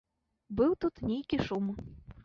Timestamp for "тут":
0.85-1.05